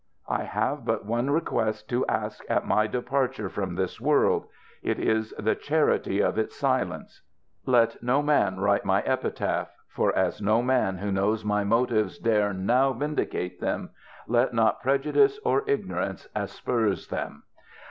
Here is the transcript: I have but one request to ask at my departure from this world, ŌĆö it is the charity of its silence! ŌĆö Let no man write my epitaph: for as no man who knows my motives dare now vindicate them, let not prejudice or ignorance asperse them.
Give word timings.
I 0.29 0.45
have 0.45 0.83
but 0.83 1.05
one 1.05 1.29
request 1.29 1.87
to 1.89 2.03
ask 2.07 2.43
at 2.49 2.65
my 2.65 2.87
departure 2.87 3.49
from 3.49 3.75
this 3.75 4.01
world, 4.01 4.45
ŌĆö 4.45 4.47
it 4.81 4.99
is 4.99 5.31
the 5.37 5.53
charity 5.53 6.21
of 6.23 6.39
its 6.39 6.55
silence! 6.55 7.21
ŌĆö 7.67 7.71
Let 7.71 8.01
no 8.01 8.23
man 8.23 8.59
write 8.59 8.83
my 8.83 9.01
epitaph: 9.05 9.69
for 9.87 10.11
as 10.17 10.41
no 10.41 10.63
man 10.63 10.97
who 10.97 11.11
knows 11.11 11.45
my 11.45 11.63
motives 11.63 12.17
dare 12.17 12.51
now 12.51 12.93
vindicate 12.93 13.59
them, 13.61 13.91
let 14.25 14.55
not 14.55 14.81
prejudice 14.81 15.39
or 15.45 15.63
ignorance 15.69 16.27
asperse 16.35 17.05
them. 17.07 17.43